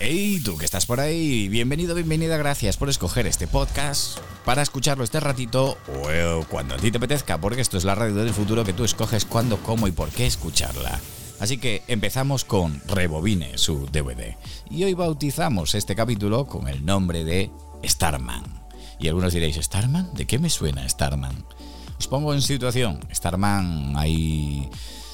[0.00, 5.02] Hey, tú que estás por ahí, bienvenido, bienvenida, gracias por escoger este podcast para escucharlo
[5.02, 8.62] este ratito o cuando a ti te apetezca, porque esto es la radio del futuro
[8.62, 11.00] que tú escoges cuándo, cómo y por qué escucharla.
[11.40, 14.36] Así que empezamos con Rebobine, su DVD.
[14.70, 17.50] Y hoy bautizamos este capítulo con el nombre de
[17.84, 18.44] Starman.
[19.00, 20.14] Y algunos diréis, ¿Starman?
[20.14, 21.44] ¿De qué me suena Starman?
[21.98, 23.00] Os pongo en situación.
[23.12, 24.70] Starman hay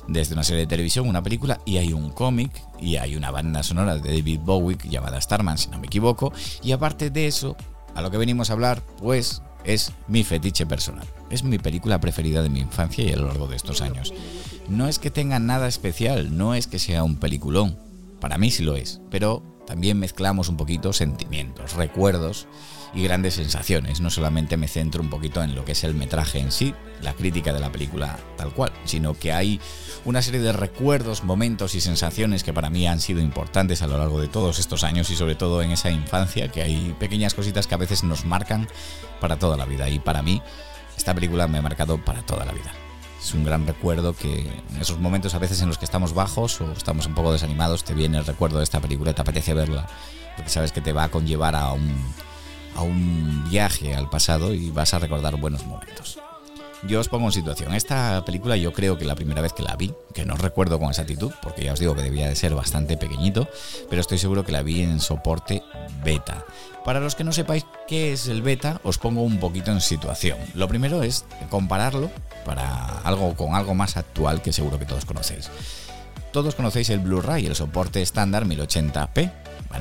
[0.08, 2.50] desde una serie de televisión, una película, y hay un cómic,
[2.80, 6.72] y hay una banda sonora de David Bowie llamada Starman, si no me equivoco, y
[6.72, 7.56] aparte de eso,
[7.94, 11.06] a lo que venimos a hablar, pues es mi fetiche personal.
[11.30, 14.12] Es mi película preferida de mi infancia y a lo largo de estos años.
[14.68, 17.78] No es que tenga nada especial, no es que sea un peliculón,
[18.20, 22.46] para mí sí lo es, pero también mezclamos un poquito sentimientos, recuerdos
[22.94, 24.00] y grandes sensaciones.
[24.00, 27.14] No solamente me centro un poquito en lo que es el metraje en sí, la
[27.14, 29.60] crítica de la película tal cual, sino que hay
[30.04, 33.98] una serie de recuerdos, momentos y sensaciones que para mí han sido importantes a lo
[33.98, 37.66] largo de todos estos años y sobre todo en esa infancia, que hay pequeñas cositas
[37.66, 38.68] que a veces nos marcan
[39.20, 39.88] para toda la vida.
[39.88, 40.42] Y para mí,
[40.96, 42.72] esta película me ha marcado para toda la vida.
[43.20, 46.60] Es un gran recuerdo que en esos momentos a veces en los que estamos bajos
[46.60, 49.86] o estamos un poco desanimados, te viene el recuerdo de esta película te apetece verla,
[50.36, 52.04] porque sabes que te va a conllevar a un
[52.74, 56.18] a un viaje al pasado y vas a recordar buenos momentos.
[56.86, 57.74] Yo os pongo en situación.
[57.74, 60.90] Esta película yo creo que la primera vez que la vi, que no recuerdo con
[60.90, 63.48] exactitud, porque ya os digo que debía de ser bastante pequeñito,
[63.88, 65.62] pero estoy seguro que la vi en soporte
[66.04, 66.44] beta.
[66.84, 70.38] Para los que no sepáis qué es el beta, os pongo un poquito en situación.
[70.52, 72.10] Lo primero es compararlo
[72.44, 75.50] para algo con algo más actual que seguro que todos conocéis.
[76.32, 79.32] Todos conocéis el Blu-ray, el soporte estándar 1080p,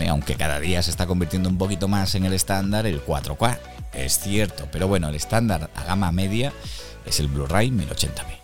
[0.09, 3.57] aunque cada día se está convirtiendo un poquito más en el estándar el 4K,
[3.93, 6.51] es cierto, pero bueno, el estándar a gama media
[7.05, 8.43] es el Blu-ray 1080p.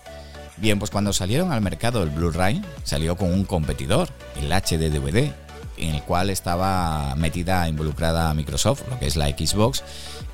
[0.58, 4.10] Bien, pues cuando salieron al mercado el Blu-ray, salió con un competidor,
[4.42, 5.32] el HD DVD,
[5.78, 9.84] en el cual estaba metida, involucrada Microsoft, lo que es la Xbox,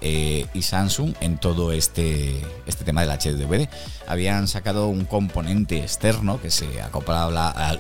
[0.02, 3.70] eh, y Samsung en todo este, este tema del HD DVD.
[4.08, 7.78] Habían sacado un componente externo que se acoplaba a,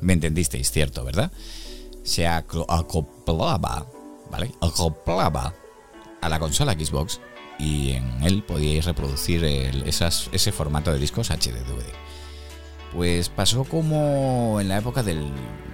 [0.00, 1.30] me entendisteis, cierto, ¿verdad?
[2.02, 3.86] Se acoplaba,
[4.30, 4.52] ¿vale?
[4.60, 5.54] Acoplaba
[6.20, 7.20] a la consola Xbox
[7.58, 11.84] y en él podíais reproducir ese formato de discos HD-DVD.
[12.92, 15.30] Pues pasó como en la época del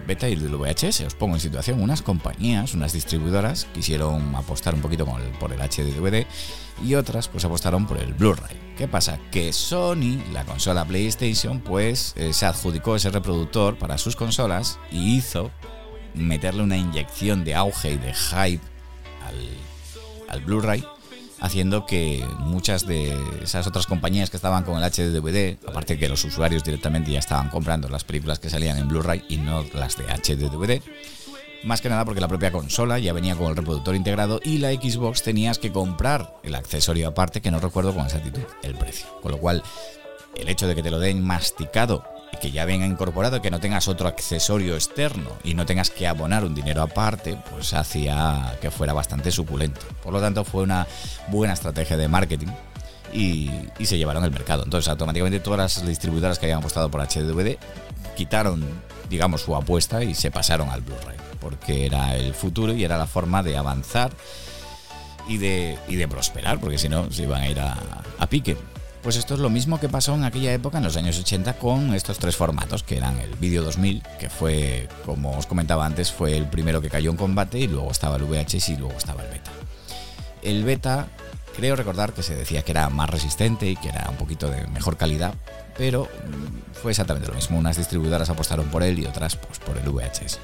[0.07, 1.01] beta y del VHS.
[1.03, 5.07] Os pongo en situación, unas compañías, unas distribuidoras quisieron apostar un poquito
[5.39, 6.27] por el HD-DVD
[6.85, 8.57] y otras pues apostaron por el Blu-ray.
[8.77, 9.19] ¿Qué pasa?
[9.31, 15.17] Que Sony, la consola PlayStation, pues eh, se adjudicó ese reproductor para sus consolas y
[15.17, 15.51] hizo
[16.15, 18.63] meterle una inyección de auge y de hype
[19.27, 20.85] al, al Blu-ray
[21.41, 26.25] haciendo que muchas de esas otras compañías que estaban con el HD-DVD, aparte que los
[26.25, 30.07] usuarios directamente ya estaban comprando las películas que salían en Blu-ray y no las de
[30.07, 30.83] HD-DVD,
[31.65, 34.71] más que nada porque la propia consola ya venía con el reproductor integrado y la
[34.73, 39.07] Xbox tenías que comprar el accesorio aparte que no recuerdo con exactitud el precio.
[39.21, 39.63] Con lo cual,
[40.37, 42.05] el hecho de que te lo den masticado
[42.41, 46.45] que ya venga incorporado, que no tengas otro accesorio externo y no tengas que abonar
[46.45, 49.81] un dinero aparte, pues hacía que fuera bastante suculento.
[50.03, 50.87] Por lo tanto, fue una
[51.29, 52.49] buena estrategia de marketing
[53.13, 53.51] y,
[53.85, 54.65] se llevaron el mercado.
[54.65, 57.57] Entonces, automáticamente todas las distribuidoras que habían apostado por HDVD
[58.17, 58.65] quitaron,
[59.09, 63.07] digamos, su apuesta y se pasaron al Blu-ray, porque era el futuro y era la
[63.07, 64.11] forma de avanzar
[65.29, 67.77] y de, y de prosperar, porque si no, se iban a ir a,
[68.19, 68.57] a pique.
[69.07, 71.95] Pues esto es lo mismo que pasó en aquella época, en los años 80, con
[71.95, 76.37] estos tres formatos, que eran el Video 2000, que fue, como os comentaba antes, fue
[76.37, 79.31] el primero que cayó en combate, y luego estaba el VHS y luego estaba el
[79.31, 79.53] Beta.
[80.43, 81.07] El Beta,
[81.55, 84.67] creo recordar que se decía que era más resistente y que era un poquito de
[84.67, 85.35] mejor calidad,
[85.79, 87.61] pero mm, fue exactamente lo mismo.
[87.61, 90.41] Unas distribuidoras apostaron por él y otras pues, por el VHS.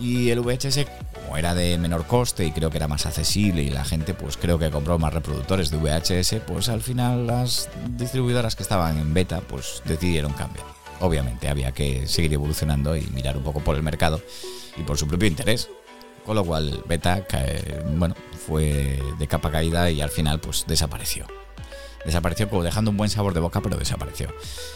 [0.00, 3.70] Y el VHS, como era de menor coste y creo que era más accesible y
[3.70, 8.54] la gente pues creo que compró más reproductores de VHS, pues al final las distribuidoras
[8.54, 10.66] que estaban en beta pues decidieron cambiar.
[11.00, 14.20] Obviamente había que seguir evolucionando y mirar un poco por el mercado
[14.76, 15.68] y por su propio interés.
[16.24, 17.24] Con lo cual beta
[17.96, 18.14] bueno,
[18.46, 21.26] fue de capa caída y al final pues desapareció
[22.04, 24.34] desapareció como dejando un buen sabor de boca, pero desapareció.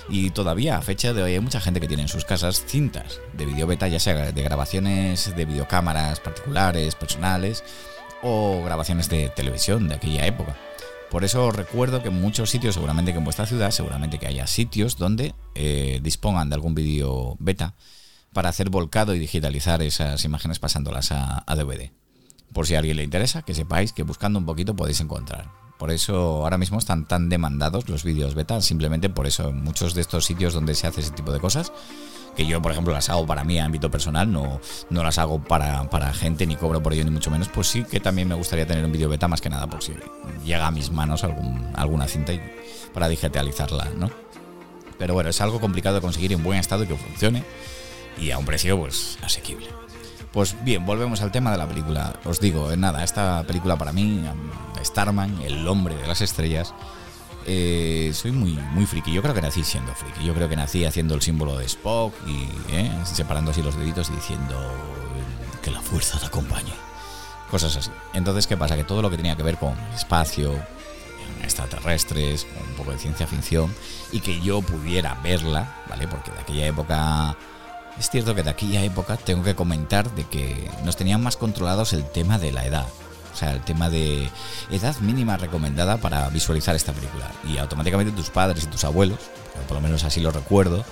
[0.08, 3.20] Y todavía a fecha de hoy hay mucha gente que tiene en sus casas cintas
[3.32, 7.64] de video beta, ya sea de grabaciones de videocámaras particulares, personales
[8.22, 10.56] o grabaciones de televisión de aquella época.
[11.10, 14.46] Por eso recuerdo que en muchos sitios, seguramente que en vuestra ciudad, seguramente que haya
[14.46, 17.74] sitios donde eh, dispongan de algún vídeo beta
[18.32, 21.90] para hacer volcado y digitalizar esas imágenes pasándolas a, a DVD.
[22.54, 25.50] Por si a alguien le interesa, que sepáis que buscando un poquito podéis encontrar.
[25.82, 30.02] Por eso ahora mismo están tan demandados los vídeos beta, simplemente por eso muchos de
[30.02, 31.72] estos sitios donde se hace ese tipo de cosas,
[32.36, 35.42] que yo, por ejemplo, las hago para mí a ámbito personal, no, no las hago
[35.42, 38.36] para, para gente, ni cobro por ello, ni mucho menos, pues sí que también me
[38.36, 39.92] gustaría tener un vídeo beta más que nada por si
[40.44, 42.40] llega a mis manos algún, alguna cinta y,
[42.94, 44.08] para digitalizarla, ¿no?
[45.00, 47.42] Pero bueno, es algo complicado de conseguir en buen estado y que funcione
[48.20, 49.66] y a un precio pues asequible.
[50.32, 52.14] Pues bien, volvemos al tema de la película.
[52.24, 54.24] Os digo, nada, esta película para mí,
[54.82, 56.72] Starman, el hombre de las estrellas,
[57.46, 59.12] eh, soy muy, muy friki.
[59.12, 60.24] Yo creo que nací siendo friki.
[60.24, 64.08] Yo creo que nací haciendo el símbolo de Spock y eh, separando así los deditos
[64.08, 64.56] y diciendo
[65.62, 66.72] que la fuerza te acompañe.
[67.50, 67.90] Cosas así.
[68.14, 68.74] Entonces, ¿qué pasa?
[68.74, 70.54] Que todo lo que tenía que ver con espacio,
[71.42, 73.70] extraterrestres, un poco de ciencia ficción,
[74.12, 76.08] y que yo pudiera verla, ¿vale?
[76.08, 77.36] Porque de aquella época
[77.98, 81.92] es cierto que de aquella época tengo que comentar de que nos tenían más controlados
[81.92, 82.86] el tema de la edad.
[83.32, 84.28] O sea, el tema de
[84.70, 87.30] edad mínima recomendada para visualizar esta película.
[87.48, 89.18] Y automáticamente tus padres y tus abuelos,
[89.68, 90.84] por lo menos así lo recuerdo,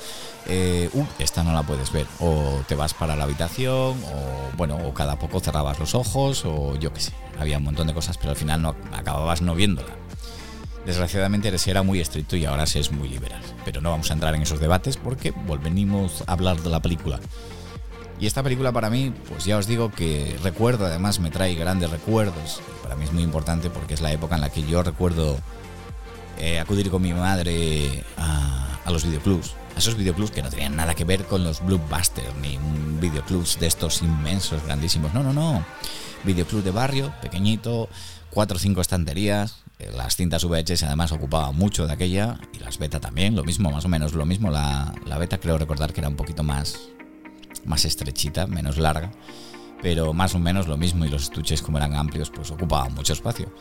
[0.49, 2.07] uh, esta no la puedes ver.
[2.19, 6.77] O te vas para la habitación, o bueno, o cada poco cerrabas los ojos, o
[6.77, 7.13] yo qué sé.
[7.39, 9.93] Había un montón de cosas, pero al final no acababas no viéndola.
[10.91, 13.41] Desgraciadamente se era muy estricto y ahora se es muy liberal.
[13.65, 17.21] Pero no vamos a entrar en esos debates porque volvemos a hablar de la película.
[18.19, 21.91] Y esta película para mí, pues ya os digo que recuerdo, además me trae grandes
[21.91, 22.61] recuerdos.
[22.83, 25.39] Para mí es muy importante porque es la época en la que yo recuerdo
[26.41, 29.55] eh, acudir con mi madre a, a los videoclubs.
[29.77, 32.59] A esos videoclubs que no tenían nada que ver con los blockbusters, ni
[33.01, 35.15] videoclubs de estos inmensos, grandísimos.
[35.15, 35.65] No, no, no.
[36.25, 37.89] Videoclub de barrio, pequeñito,
[38.31, 42.79] cuatro o cinco estanterías, eh, las cintas VHS además ocupaban mucho de aquella y las
[42.79, 44.51] beta también, lo mismo, más o menos lo mismo.
[44.51, 46.79] La, beta creo recordar que era un poquito más,
[47.65, 49.11] más estrechita, menos larga,
[49.83, 53.13] pero más o menos lo mismo y los estuches como eran amplios pues ocupaban mucho
[53.13, 53.53] espacio.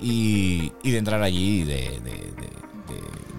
[0.00, 2.00] Y, de entrar allí de,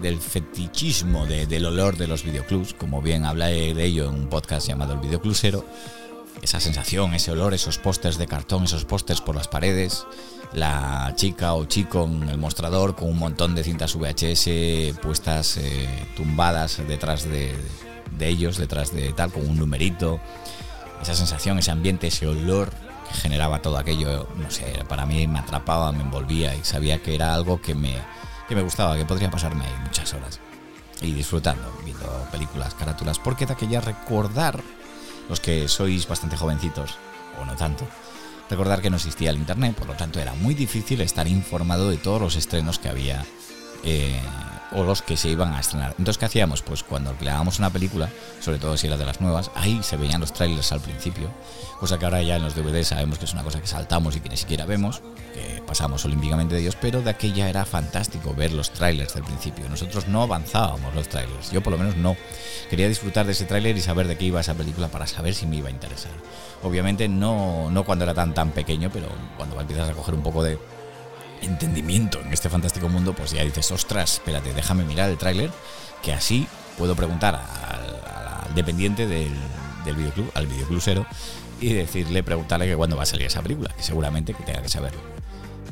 [0.00, 4.66] del fetichismo del olor de los videoclubs, como bien hablé de ello en un podcast
[4.68, 5.64] llamado El Videoclusero,
[6.42, 10.06] esa sensación, ese olor, esos pósters de cartón, esos pósters por las paredes,
[10.52, 15.88] la chica o chico en el mostrador con un montón de cintas VHS puestas eh,
[16.16, 17.54] tumbadas detrás de,
[18.20, 20.20] ellos, detrás de tal, con un numerito.
[21.02, 22.70] Esa sensación, ese ambiente, ese olor
[23.08, 27.14] que generaba todo aquello, no sé, para mí me atrapaba, me envolvía y sabía que
[27.14, 27.96] era algo que me,
[28.48, 30.40] que me gustaba, que podría pasarme ahí muchas horas.
[31.02, 34.62] Y disfrutando, viendo películas, carátulas, porque de aquella recordar,
[35.28, 36.96] los que sois bastante jovencitos,
[37.40, 37.86] o no tanto,
[38.50, 41.96] Recordar que no existía el Internet, por lo tanto era muy difícil estar informado de
[41.96, 43.24] todos los estrenos que había
[43.82, 44.20] eh,
[44.72, 45.94] o los que se iban a estrenar.
[45.98, 46.62] Entonces, ¿qué hacíamos?
[46.62, 48.08] Pues cuando alquilábamos una película,
[48.40, 51.28] sobre todo si era de las nuevas, ahí se veían los trailers al principio,
[51.78, 54.20] cosa que ahora ya en los DVDs sabemos que es una cosa que saltamos y
[54.20, 55.02] que ni siquiera vemos,
[55.32, 59.68] que pasamos olímpicamente de ellos, pero de aquella era fantástico ver los trailers del principio.
[59.68, 62.16] Nosotros no avanzábamos los trailers, yo por lo menos no.
[62.70, 65.46] Quería disfrutar de ese tráiler y saber de qué iba esa película para saber si
[65.46, 66.12] me iba a interesar.
[66.62, 70.42] Obviamente no, no cuando era tan tan pequeño, pero cuando empiezas a coger un poco
[70.42, 70.58] de
[71.44, 75.50] entendimiento en este fantástico mundo, pues ya dices, ostras, espérate, déjame mirar el tráiler,
[76.02, 76.46] que así
[76.78, 79.32] puedo preguntar al, dependiente del,
[79.84, 81.06] del, videoclub, al videoclusero,
[81.60, 84.68] y decirle, preguntarle que cuándo va a salir esa película, que seguramente que tenga que
[84.68, 85.00] saberlo.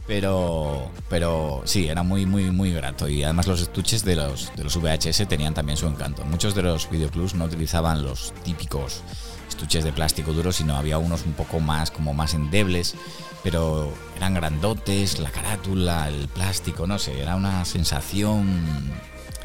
[0.06, 3.08] Pero, pero sí, era muy, muy, muy grato.
[3.08, 6.24] Y además los estuches de los, de los VHS tenían también su encanto.
[6.24, 9.02] Muchos de los videoclubs no utilizaban los típicos
[9.48, 12.96] estuches de plástico duro, sino había unos un poco más, como más endebles,
[13.42, 18.62] pero eran grandotes, la carátula, el plástico, no sé, era una sensación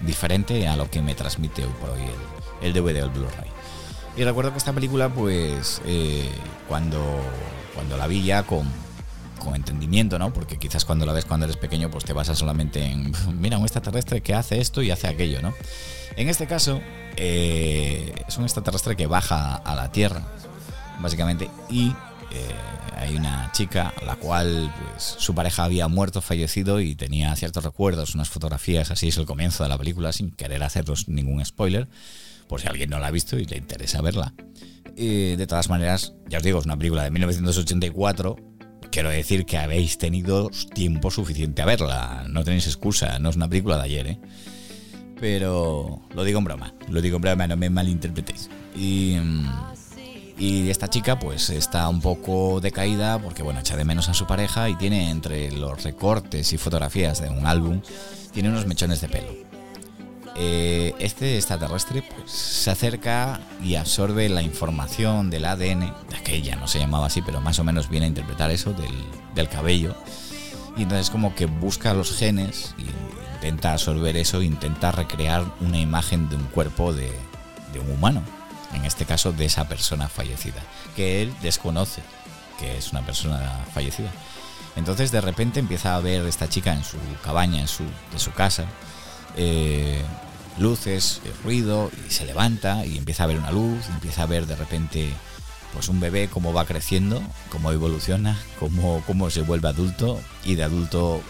[0.03, 2.01] diferente a lo que me transmite hoy por hoy
[2.61, 3.49] el, DVD o el Blu-ray.
[4.15, 6.29] Y recuerdo que esta película, pues, eh,
[6.67, 7.03] cuando,
[7.75, 8.67] cuando la vi ya con,
[9.43, 10.33] con entendimiento, ¿no?
[10.33, 13.63] Porque quizás cuando la ves cuando eres pequeño, pues te basas solamente en, mira, un
[13.63, 15.53] extraterrestre que hace esto y hace aquello, ¿no?
[16.15, 16.81] En este caso,
[17.15, 20.21] eh, es un extraterrestre que baja a la Tierra,
[20.99, 21.93] básicamente, y
[22.31, 22.55] eh,
[22.95, 28.15] hay una chica la cual pues, su pareja había muerto, fallecido y tenía ciertos recuerdos,
[28.15, 31.87] unas fotografías, así es el comienzo de la película, sin querer haceros ningún spoiler,
[32.47, 34.33] por si alguien no la ha visto y le interesa verla.
[34.95, 38.35] de todas maneras, ya os digo, es una película de 1984.
[38.91, 42.25] Quiero decir que habéis tenido tiempo suficiente a verla.
[42.29, 44.19] No tenéis excusa, no es una película de ayer, ¿eh?
[45.19, 48.49] Pero lo digo en broma, lo digo en broma, no me malinterpretéis.
[48.75, 49.17] Y,
[50.37, 54.27] y esta chica pues está un poco decaída porque bueno, echa de menos a su
[54.27, 57.81] pareja y tiene entre los recortes y fotografías de un álbum,
[58.31, 59.47] tiene unos mechones de pelo.
[60.39, 65.79] Eh, este extraterrestre pues, se acerca y absorbe la información del ADN,
[66.09, 69.49] de aquella no se llamaba así, pero más o menos viene a interpretar eso del,
[69.49, 69.95] cabello.
[70.77, 72.85] Y entonces como que busca los genes y
[73.35, 77.11] intenta absorber eso, intenta recrear una imagen de un cuerpo de,
[77.81, 78.21] un humano.
[78.73, 80.61] En este caso de esa persona fallecida,
[80.95, 82.01] que él desconoce
[82.57, 84.11] que es una persona fallecida.
[84.75, 87.83] Entonces de repente empieza a ver esta chica en su cabaña, en su,
[88.17, 88.65] su casa,
[89.35, 90.01] eh,
[90.59, 94.55] luces, ruido, y se levanta y empieza a ver una luz, empieza a ver de
[94.55, 95.13] repente
[95.73, 100.63] pues un bebé cómo va creciendo, cómo evoluciona, cómo, cómo se vuelve adulto y de
[100.63, 101.21] adulto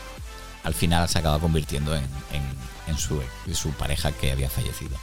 [0.63, 4.98] al final se acaba convirtiendo en su pareja que había fallecido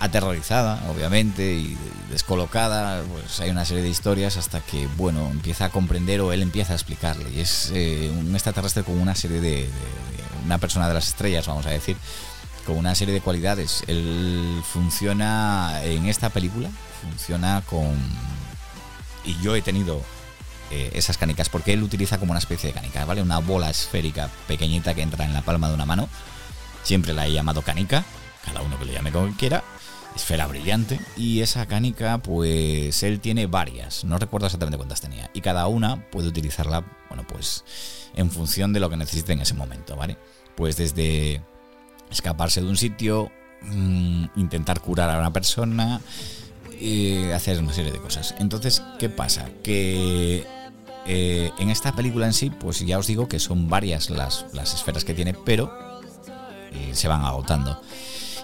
[0.00, 1.76] aterrorizada, obviamente, y
[2.10, 6.42] descolocada, pues hay una serie de historias hasta que, bueno, empieza a comprender o él
[6.42, 7.30] empieza a explicarle.
[7.30, 9.68] Y es eh, un extraterrestre con una serie de,
[10.44, 11.96] una persona de las estrellas, vamos a decir,
[12.64, 13.82] con una serie de cualidades.
[13.86, 16.70] Él funciona en esta película,
[17.02, 17.96] funciona con...
[19.24, 20.00] Y yo he tenido
[20.70, 23.20] eh, esas canicas, porque él utiliza como una especie de canica, ¿vale?
[23.20, 26.08] Una bola esférica pequeñita que entra en la palma de una mano.
[26.84, 28.04] Siempre la he llamado canica,
[28.44, 29.62] cada uno que le llame como quiera
[30.14, 35.40] esfera brillante y esa canica pues él tiene varias, no recuerdo exactamente cuántas tenía y
[35.40, 37.64] cada una puede utilizarla, bueno pues
[38.14, 40.16] en función de lo que necesite en ese momento, ¿vale?
[40.56, 41.40] Pues desde
[42.10, 43.30] escaparse de un sitio,
[43.62, 46.00] mm, intentar curar a una persona,
[46.80, 48.34] y hacer una serie de cosas.
[48.38, 49.48] Entonces, ¿qué pasa?
[49.62, 50.46] Que
[51.06, 54.74] eh, en esta película en sí, pues ya os digo que son varias las, las
[54.74, 55.72] esferas que tiene, pero
[56.72, 57.80] eh, se van agotando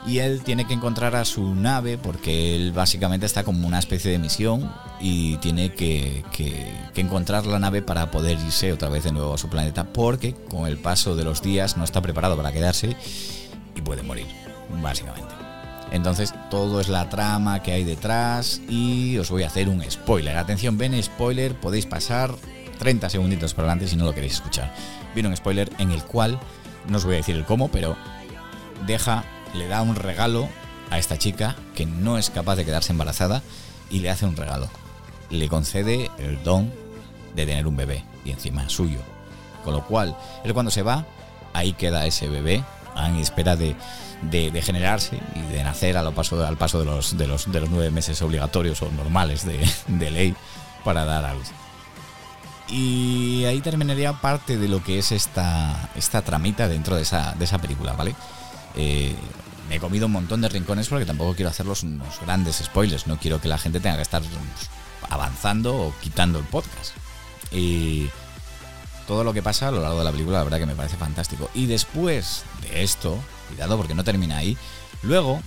[0.06, 4.10] y él tiene que encontrar a su nave porque él básicamente está como una especie
[4.10, 4.70] de misión
[5.00, 6.24] y tiene que,
[6.94, 10.66] encontrar la nave para poder irse otra vez de nuevo a su planeta porque con
[10.66, 12.96] el paso de los días no está preparado para quedarse
[13.74, 14.26] y puede morir,
[14.82, 15.34] básicamente.
[15.90, 20.36] Entonces todo es la trama que hay detrás y os voy a hacer un spoiler.
[20.36, 22.34] Atención, ven spoiler, podéis pasar
[22.78, 24.74] 30 segunditos para adelante si no lo queréis escuchar.
[25.14, 26.38] Viene un spoiler en el cual,
[26.88, 27.96] no os voy a decir el cómo, pero
[28.86, 30.48] deja le da un regalo
[30.90, 33.42] a esta chica que no es capaz de quedarse embarazada
[33.90, 34.68] y le hace un regalo.
[35.30, 36.72] Le concede el don
[37.34, 38.98] de tener un bebé y encima suyo.
[39.64, 41.06] Con lo cual, él cuando se va,
[41.52, 42.62] ahí queda ese bebé
[42.96, 43.74] en espera de,
[44.62, 47.90] generarse y de nacer al paso, al paso de, los, de, los, de los nueve
[47.90, 50.34] meses obligatorios o normales de, ley
[50.84, 51.48] para dar a luz.
[52.68, 57.44] Y ahí terminaría parte de lo que es esta, esta tramita dentro de esa, de
[57.44, 58.14] esa película, ¿vale?
[58.76, 59.14] Eh,
[59.68, 63.06] me he comido un montón de rincones porque tampoco quiero hacerlos unos grandes spoilers.
[63.06, 64.22] No quiero que la gente tenga que estar
[65.08, 66.92] avanzando o quitando el podcast.
[67.50, 68.08] Y
[69.06, 70.96] todo lo que pasa a lo largo de la película, la verdad que me parece
[70.96, 71.50] fantástico.
[71.54, 74.56] Y después de esto, cuidado porque no termina ahí,
[75.02, 75.40] luego,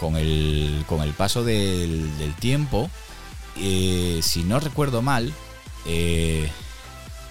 [0.00, 2.90] con, el, con el paso del, tiempo,
[3.56, 5.32] eh, si no recuerdo mal,
[5.86, 6.50] eh,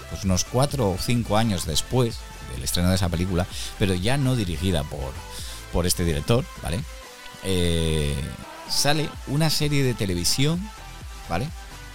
[0.10, 2.17] pues unos cuatro o cinco años después
[2.51, 3.47] del estreno de esa película,
[3.79, 5.13] pero ya no dirigida por,
[5.71, 6.79] por este director, ¿vale?
[7.43, 8.15] Eh,
[8.69, 10.62] sale una serie de televisión,
[11.29, 11.47] ¿vale?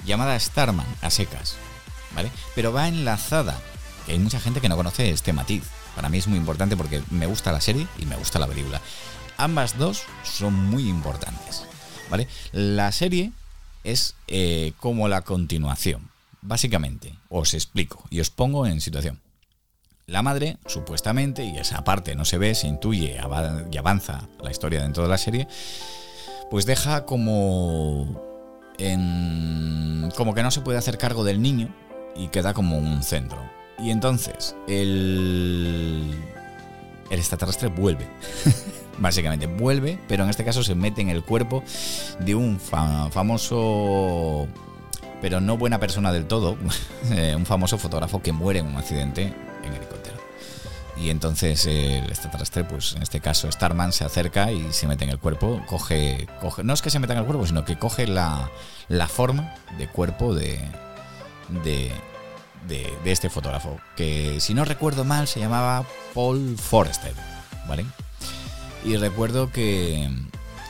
[0.05, 1.57] Llamada Starman, a secas,
[2.15, 2.31] ¿vale?
[2.55, 3.61] Pero va enlazada.
[4.07, 5.65] hay mucha gente que no conoce este matiz.
[5.95, 8.81] Para mí es muy importante porque me gusta la serie y me gusta la película.
[9.37, 11.65] Ambas dos son muy importantes,
[12.11, 12.29] ¿vale?
[12.53, 13.33] La serie
[13.85, 16.11] es eh, como la continuación.
[16.41, 19.21] Básicamente, os explico y os pongo en situación.
[20.09, 23.21] La madre, supuestamente, y esa parte no se ve, se intuye
[23.71, 25.47] y avanza la historia dentro de la serie,
[26.51, 28.19] pues deja como
[28.79, 31.69] en, como que no se puede hacer cargo del niño
[32.17, 33.39] y queda como un centro.
[33.79, 36.15] Y entonces el,
[37.11, 38.09] el extraterrestre vuelve.
[38.99, 41.63] Básicamente vuelve, pero en este caso se mete en el cuerpo
[42.21, 44.49] de un famoso,
[45.21, 46.57] pero no buena persona del todo,
[47.11, 49.48] eh, un famoso fotógrafo que muere en un accidente.
[51.01, 55.11] Y entonces el extraterrestre, pues en este caso Starman, se acerca y se mete en
[55.11, 58.07] el cuerpo, coge, coge no es que se meta en el cuerpo, sino que coge
[58.07, 58.51] la,
[58.89, 60.59] la forma de cuerpo de,
[61.63, 61.93] de,
[62.67, 67.15] de, de, este fotógrafo, que si no recuerdo mal se llamaba Paul Forrester,
[67.69, 67.85] ¿vale?
[68.85, 70.11] Y recuerdo que,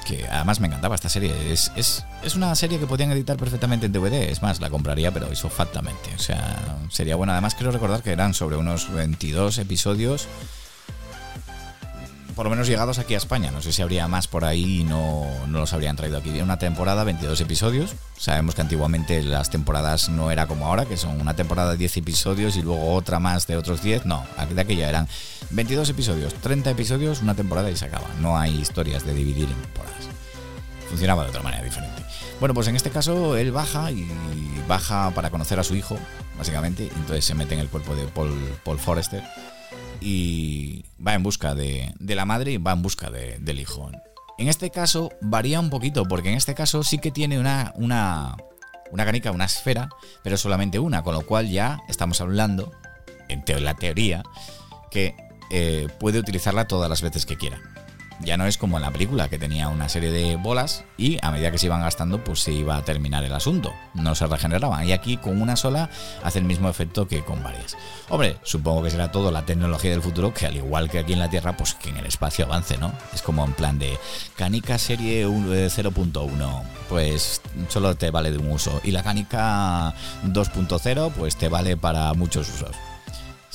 [0.08, 1.52] que además me encantaba esta serie.
[1.52, 4.30] Es, es, es, una serie que podían editar perfectamente en DVD.
[4.30, 6.10] Es más, la compraría, pero hizo fatamente.
[6.16, 7.32] O sea, sería bueno.
[7.32, 10.26] Además, quiero recordar que eran sobre unos 22 episodios
[12.38, 13.50] por lo menos llegados aquí a España.
[13.50, 16.40] No sé si habría más por ahí y no, no los habrían traído aquí.
[16.40, 17.96] Una temporada, 22 episodios.
[18.16, 21.96] Sabemos que antiguamente las temporadas no era como ahora, que son una temporada de 10
[21.96, 24.06] episodios y luego otra más de otros 10.
[24.06, 25.08] No, de aquella eran
[25.50, 28.06] 22 episodios, 30 episodios, una temporada y se acaba.
[28.20, 30.08] No hay historias de dividir en temporadas.
[30.90, 32.04] Funcionaba de otra manera diferente.
[32.38, 34.06] Bueno, pues en este caso él baja y
[34.68, 35.98] baja para conocer a su hijo,
[36.38, 36.88] básicamente.
[36.94, 39.24] Entonces se mete en el cuerpo de Paul, Paul Forrester
[40.00, 43.90] y va en busca de, la madre y va en busca del hijo.
[44.38, 48.36] En este caso varía un poquito, porque en este caso sí que tiene una, una,
[48.90, 49.88] una canica, una esfera,
[50.22, 52.72] pero solamente una, con lo cual ya estamos hablando,
[53.28, 54.22] en la teoría,
[54.90, 55.14] que
[55.50, 57.60] eh, puede utilizarla todas las veces que quiera.
[58.20, 61.30] Ya no es como en la película, que tenía una serie de bolas y a
[61.30, 63.72] medida que se iban gastando, pues se iba a terminar el asunto.
[63.94, 64.86] No se regeneraban.
[64.88, 65.88] Y aquí con una sola
[66.24, 67.76] hace el mismo efecto que con varias.
[68.08, 71.20] Hombre, supongo que será todo la tecnología del futuro, que al igual que aquí en
[71.20, 72.92] la Tierra, pues que en el espacio avance, ¿no?
[73.14, 73.96] Es como en plan de
[74.36, 78.80] canica serie 0.1, pues solo te vale de un uso.
[78.82, 79.94] Y la canica
[80.24, 82.74] 2.0, pues te vale para muchos usos.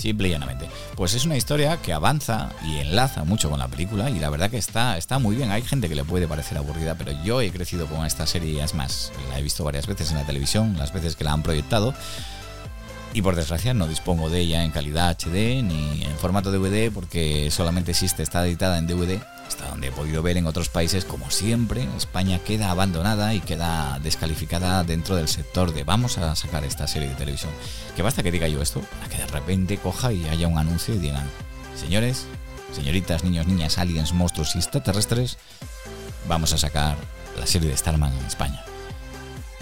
[0.03, 0.67] Simple y llanamente.
[0.97, 4.51] Pues es una historia que avanza y enlaza mucho con la película y la verdad
[4.51, 5.49] que está, está muy bien.
[5.49, 8.73] Hay gente que le puede parecer aburrida, pero yo he crecido con esta serie, es
[8.73, 11.93] más, la he visto varias veces en la televisión, las veces que la han proyectado.
[13.13, 17.49] Y por desgracia no dispongo de ella en calidad HD ni en formato DVD porque
[17.49, 21.29] solamente existe, está editada en DVD hasta donde he podido ver en otros países, como
[21.29, 26.87] siempre, España queda abandonada y queda descalificada dentro del sector de vamos a sacar esta
[26.87, 27.51] serie de televisión.
[27.95, 30.95] Que basta que diga yo esto, para que de repente coja y haya un anuncio
[30.95, 31.29] y digan,
[31.75, 32.25] señores,
[32.73, 35.37] señoritas, niños, niñas, aliens, monstruos y extraterrestres,
[36.27, 36.97] vamos a sacar
[37.39, 38.63] la serie de Starman en España.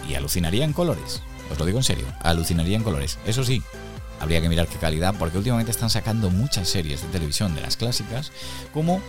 [0.07, 1.21] Y alucinaría en colores,
[1.51, 3.17] os lo digo en serio, alucinaría en colores.
[3.25, 3.61] Eso sí,
[4.19, 7.75] habría que mirar qué calidad, porque últimamente están sacando muchas series de televisión de las
[7.75, 8.31] clásicas,
[8.73, 9.01] como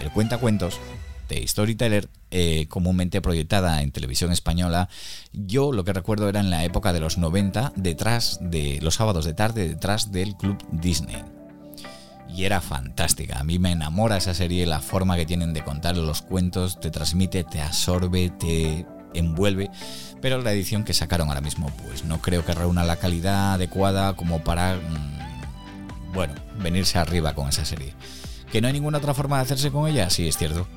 [0.00, 0.80] el cuentacuentos
[1.28, 4.88] de Storyteller, eh, comúnmente proyectada en televisión española.
[5.32, 9.24] Yo lo que recuerdo era en la época de los 90, detrás de los sábados
[9.24, 11.22] de tarde, detrás del Club Disney.
[12.34, 13.38] Y era fantástica.
[13.38, 16.90] A mí me enamora esa serie, la forma que tienen de contar los cuentos, te
[16.90, 19.70] transmite, te absorbe, te envuelve.
[20.20, 24.14] Pero la edición que sacaron ahora mismo, pues no creo que reúna la calidad adecuada
[24.14, 27.92] como para, mm, bueno, venirse arriba con esa serie.
[28.52, 30.10] ¿Que no hay ninguna otra forma de hacerse con ella?
[30.10, 30.68] Sí, es cierto.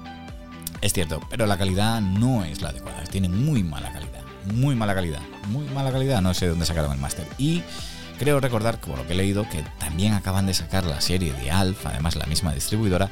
[0.80, 3.04] Es cierto, pero la calidad no es la adecuada.
[3.04, 4.22] Tiene muy mala calidad.
[4.46, 5.20] Muy mala calidad.
[5.50, 6.22] Muy mala calidad.
[6.22, 7.28] No sé dónde sacaron el máster.
[7.38, 7.64] Y
[8.18, 11.52] creo recordar, como lo que he leído, que también acaban de sacar la serie de
[11.52, 13.12] Alf, además la misma distribuidora,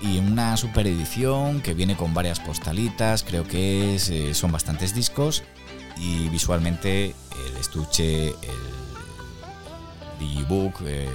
[0.00, 5.42] y una super edición que viene con varias postalitas, creo que eh, son bastantes discos
[5.98, 7.14] y visualmente
[7.46, 8.77] el estuche, el
[10.18, 11.08] digibook, eh,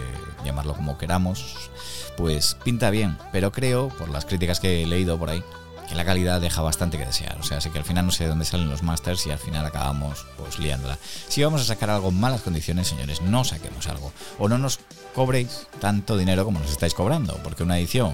[0.44, 1.70] llamarlo como queramos,
[2.18, 5.44] pues pinta bien, pero creo, por las críticas que he leído por ahí,
[5.88, 7.38] que la calidad deja bastante que desear.
[7.40, 9.40] O sea, sé que al final no sé de dónde salen los masters y al
[9.40, 10.98] final acabamos pues liándola.
[11.28, 14.12] Si vamos a sacar algo en malas condiciones, señores, no saquemos algo.
[14.40, 14.80] O no nos
[15.14, 18.14] cobréis tanto dinero como nos estáis cobrando, porque una edición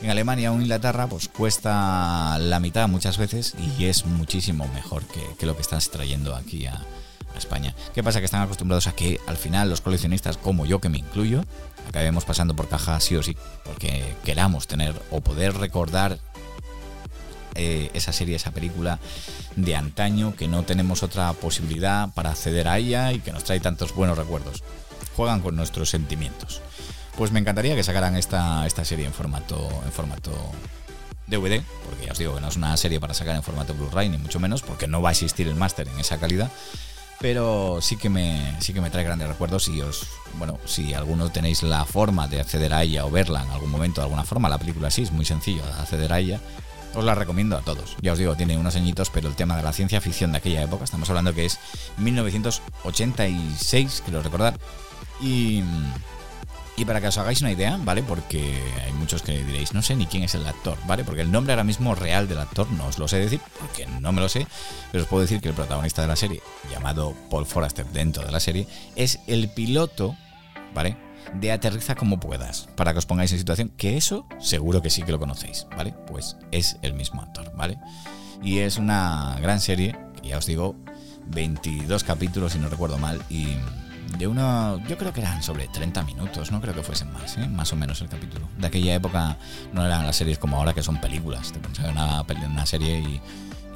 [0.00, 5.04] en, Alemania o en Inglaterra pues cuesta la mitad muchas veces y es muchísimo mejor
[5.06, 6.86] que, que lo que estás trayendo aquí a,
[7.36, 7.74] España.
[7.94, 8.18] ¿Qué pasa?
[8.18, 11.44] Que están acostumbrados a que al final los coleccionistas, como yo que me incluyo,
[11.88, 16.18] acabemos pasando por caja sí o sí, porque queramos tener o poder recordar
[17.54, 18.98] eh, esa serie, esa película
[19.56, 23.58] de antaño, que no tenemos otra posibilidad para acceder a ella y que nos trae
[23.58, 24.62] tantos buenos recuerdos.
[25.16, 26.60] Juegan con nuestros sentimientos.
[27.16, 30.30] Pues me encantaría que sacaran esta, esta serie en formato, en formato
[31.26, 34.08] DVD, porque ya os digo que no es una serie para sacar en formato Blu-ray,
[34.08, 36.52] ni mucho menos, porque no va a existir el máster en esa calidad
[37.20, 41.30] pero sí que me sí que me trae grandes recuerdos y os bueno si alguno
[41.30, 44.48] tenéis la forma de acceder a ella o verla en algún momento de alguna forma
[44.48, 46.40] la película sí es muy sencillo acceder a ella
[46.94, 47.96] os la recomiendo a todos.
[48.00, 50.62] Ya os digo tiene unos añitos pero el tema de la ciencia ficción de aquella
[50.62, 51.58] época estamos hablando que es
[51.98, 54.54] 1986 quiero recordar
[55.20, 55.62] y
[56.78, 58.04] y para que os hagáis una idea, ¿vale?
[58.04, 61.02] Porque hay muchos que diréis, no sé ni quién es el actor, ¿vale?
[61.02, 64.12] Porque el nombre ahora mismo real del actor no os lo sé decir, porque no
[64.12, 64.46] me lo sé,
[64.92, 68.30] pero os puedo decir que el protagonista de la serie, llamado Paul Forrester dentro de
[68.30, 70.16] la serie, es el piloto,
[70.72, 70.96] ¿vale?
[71.34, 75.02] De Aterriza como puedas, para que os pongáis en situación, que eso seguro que sí
[75.02, 75.94] que lo conocéis, ¿vale?
[76.06, 77.76] Pues es el mismo actor, ¿vale?
[78.40, 80.76] Y es una gran serie, que ya os digo,
[81.26, 83.56] 22 capítulos si no recuerdo mal, y
[84.16, 87.46] de uno, yo creo que eran sobre 30 minutos, no creo que fuesen más, ¿eh?
[87.46, 88.48] más o menos el capítulo.
[88.56, 89.36] De aquella época
[89.72, 93.20] no eran las series como ahora que son películas, te pones una, una serie y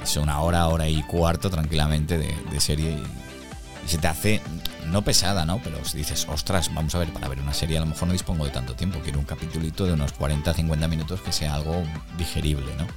[0.01, 4.41] es una hora, hora y cuarto tranquilamente de, serie y, se te hace,
[4.87, 5.59] no pesada, ¿no?
[5.61, 8.13] Pero si dices, ostras, vamos a ver, para ver una serie a lo mejor no
[8.13, 11.83] dispongo de tanto tiempo, quiero un capítulito de unos 40, 50 minutos que sea algo
[12.17, 12.87] digerible, ¿no?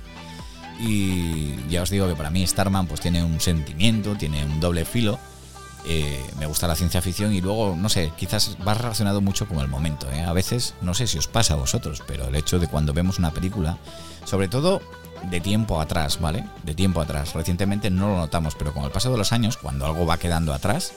[0.79, 4.85] Y ya os digo que para mí Starman pues tiene un sentimiento, tiene un doble
[4.85, 5.19] filo,
[5.89, 9.59] eh, me gusta la ciencia ficción y luego, no sé, quizás va relacionado mucho con
[9.61, 10.11] el momento.
[10.11, 10.23] ¿eh?
[10.23, 13.19] A veces, no sé si os pasa a vosotros, pero el hecho de cuando vemos
[13.19, 13.79] una película,
[14.25, 14.83] sobre todo
[15.31, 16.45] de tiempo atrás, ¿vale?
[16.65, 17.35] De tiempo atrás.
[17.35, 20.53] Recientemente no lo notamos, pero con el paso de los años, cuando algo va quedando
[20.53, 20.93] atrás,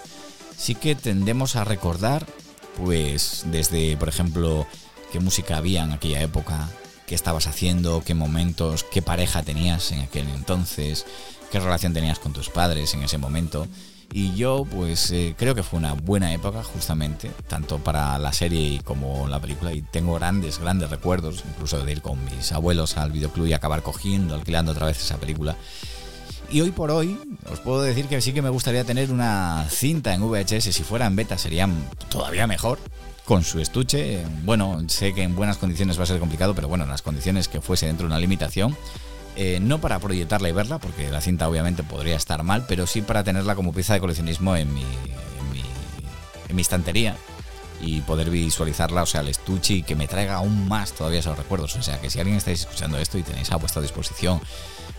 [0.58, 2.26] sí que tendemos a recordar,
[2.76, 4.68] pues, desde, por ejemplo,
[5.12, 6.70] qué música había en aquella época,
[7.08, 11.06] qué estabas haciendo, qué momentos, qué pareja tenías en aquel entonces,
[11.52, 13.68] qué relación tenías con tus padres en ese momento.
[14.12, 18.82] Y yo pues eh, creo que fue una buena época justamente, tanto para la serie
[18.84, 19.72] como la película.
[19.74, 23.84] Y tengo grandes, grandes recuerdos, incluso de ir con mis abuelos al videoclub y acabar
[23.84, 25.56] cogiendo, alquilando otra vez esa película.
[26.52, 27.20] Y hoy por hoy
[27.52, 31.06] os puedo decir que sí que me gustaría tener una cinta en VHS, si fuera
[31.06, 31.70] en beta sería
[32.10, 32.80] todavía mejor,
[33.26, 34.24] con su estuche.
[34.44, 37.48] Bueno, sé que en buenas condiciones va a ser complicado, pero bueno, en las condiciones
[37.48, 38.76] que fuese dentro de una limitación.
[39.42, 43.02] Eh, no para proyectarla y verla, porque la cinta obviamente podría estar mal, pero sí
[43.02, 44.84] para tenerla como pieza de coleccionismo en mi,
[46.50, 47.16] en mi, estantería
[47.80, 51.38] y poder visualizarla, o sea, el estuche y que me traiga aún más todavía esos
[51.38, 51.74] recuerdos.
[51.78, 54.42] O sea, que si alguien estáis escuchando esto y tenéis a vuestra disposición,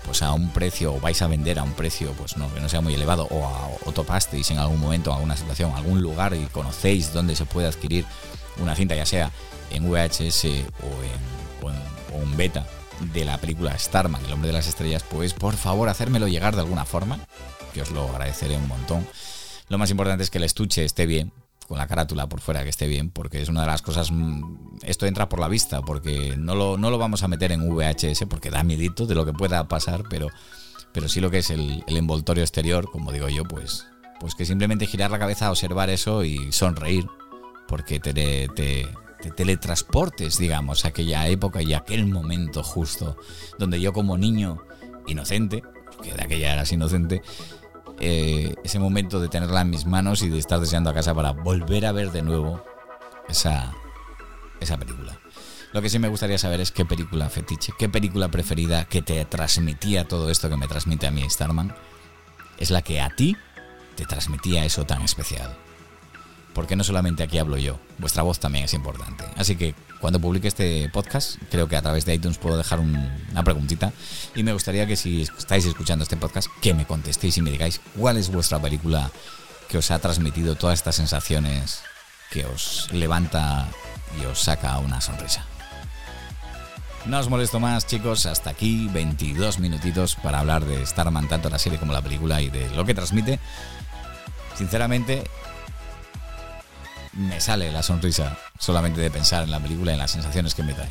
[0.07, 2.69] pues a un precio, o vais a vender a un precio, pues no, que no
[2.71, 7.13] sea muy elevado, o, topasteis en algún momento, en alguna situación, algún lugar y conocéis
[7.13, 8.07] dónde se puede adquirir
[8.57, 9.31] una cinta, ya sea
[9.71, 12.65] en VHS o en, o en beta
[13.01, 16.61] de la película Starman, El hombre de las estrellas, pues por favor hacérmelo llegar de
[16.61, 17.19] alguna forma,
[17.73, 19.07] que os lo agradeceré un montón.
[19.69, 21.33] Lo más importante es que el estuche esté bien,
[21.71, 24.11] con la carátula por fuera que esté bien, porque es una de las cosas.
[24.83, 28.25] Esto entra por la vista, porque no lo, no lo vamos a meter en VHS,
[28.29, 30.29] porque da miedito de lo que pueda pasar, pero,
[30.93, 33.87] pero sí lo que es el, envoltorio exterior, como digo yo, pues,
[34.19, 37.07] pues que simplemente girar la cabeza, observar eso y sonreír,
[37.69, 38.49] porque te,
[39.21, 43.17] te teletransportes, digamos, aquella época y aquel momento justo,
[43.59, 44.65] donde yo como niño
[45.07, 45.63] inocente,
[46.03, 47.23] que de aquella eras inocente,
[47.99, 51.33] eh, ese momento de tenerla en mis manos y de estar deseando a casa para
[51.33, 52.65] volver a ver de nuevo
[53.29, 53.75] esa,
[54.61, 55.19] esa película.
[55.73, 59.25] Lo que sí me gustaría saber es qué película fetiche, qué película preferida que te
[59.27, 61.75] transmitía todo esto que me transmite a mí Starman,
[62.59, 63.37] es la que a ti
[63.95, 65.57] te transmitía eso tan especial
[66.55, 69.25] porque no solamente aquí hablo yo, vuestra voz también es importante.
[69.37, 73.45] Así que cuando publique este podcast, creo que a través de iTunes puedo dejar una
[73.45, 73.93] preguntita
[74.35, 77.81] y me gustaría que si estáis escuchando este podcast, que me contestéis y me digáis
[77.97, 79.11] cuál es vuestra película
[79.69, 81.83] que os ha transmitido todas estas sensaciones
[82.31, 83.69] que os levanta
[84.21, 85.45] y os saca una sonrisa.
[87.07, 88.27] No os molesto más, chicos.
[88.27, 92.51] Hasta aquí 22 minutitos para hablar de Starman, tanto la serie como la película y
[92.51, 93.39] de lo que transmite.
[94.55, 95.25] Sinceramente,
[97.13, 100.63] me sale la sonrisa solamente de pensar en la película y en las sensaciones que
[100.63, 100.91] me trae.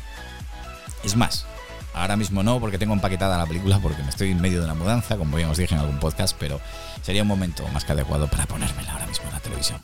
[1.02, 1.46] Es más,
[1.94, 4.74] ahora mismo no porque tengo empaquetada la película porque me estoy en medio de una
[4.74, 6.60] mudanza, como ya os dije en algún podcast, pero
[7.02, 9.82] sería un momento más que adecuado para ponérmela ahora mismo en la televisión.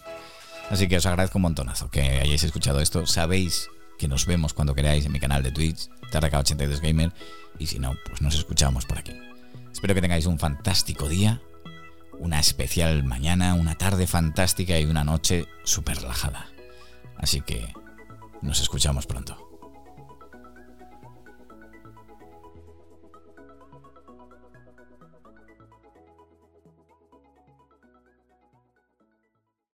[0.71, 3.07] Así que os agradezco un montonazo que hayáis escuchado esto.
[3.07, 3.69] Sabéis
[3.99, 7.13] que nos vemos cuando queráis en mi canal de Twitch, TRK82 Gamer,
[7.59, 9.17] y si no, pues nos escuchamos por aquí.
[9.73, 11.41] Espero que tengáis un fantástico día
[12.19, 16.49] una especial mañana, una tarde fantástica y una noche súper relajada.
[17.17, 17.73] Así que
[18.43, 19.46] nos escuchamos pronto.